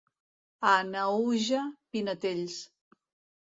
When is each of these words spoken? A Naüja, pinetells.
A 0.69 0.71
Naüja, 0.93 1.59
pinetells. 1.91 2.57